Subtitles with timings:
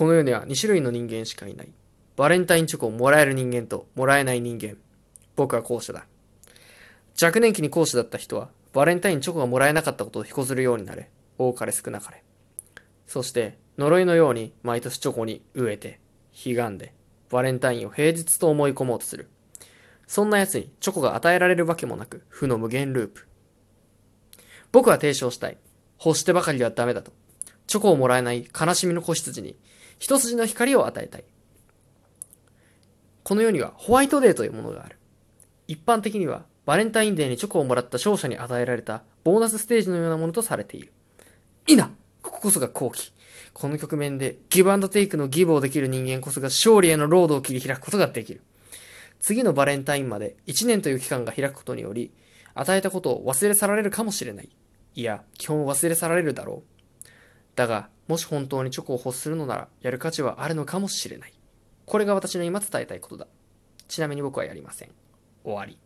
[0.00, 1.68] この世には2種類の人間しかいない。
[2.16, 4.78] バレンタインチョコをもらえる人間ともらえない人間。
[5.36, 6.06] 僕は後者だ。
[7.20, 11.10] 若年期に講師だった人は、バレンタインチョコがもらえなかったことを引こずるようになれ。
[11.36, 12.24] 多かれ少なかれ。
[13.06, 16.00] そして、呪いのように毎年チョコに飢えて、
[16.46, 16.94] 悲願で、
[17.28, 19.28] バレンタインを平日と思い込もうとする。
[20.06, 23.28] そんな奴にチョコが与えられるわけもなく、負の無限ループ。
[24.72, 25.58] 僕は提唱したい。
[26.02, 27.12] 欲してばかりではダメだと。
[27.70, 29.54] チョコをもらえない悲しみの子羊に、
[30.00, 31.24] 一筋の光を与えたい。
[33.22, 34.98] この世にはホワイトデーというものがある。
[35.68, 40.92] 一般的には、バレンタインデーにチョコをもらった勝者に与えられたボーナスステージのようなものとされている。
[41.68, 43.12] いいなこここそが後期。
[43.52, 48.42] この局面でギブアンドテイクのギブをできる人間こそが勝利へのロードを切り開くことができる。
[49.20, 52.10] 次のバレンタインまで1年という期間が開くことにより、
[52.54, 54.48] 与えたことを忘れ去られるかもしれない。
[54.96, 56.79] いや、基本忘れ去られるだろう。
[57.56, 61.32] だが、もし本当にチョコを欲するのなら、やる価値はあるのかもしれない。
[61.86, 63.26] これが私の今伝えたいことだ。
[63.88, 64.90] ちなみに僕はやりません。
[65.44, 65.78] 終わり。